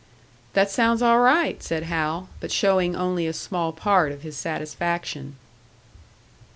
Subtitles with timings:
[0.53, 5.35] "That sounds all right," said Hal; but showing only a small part of his satisfaction!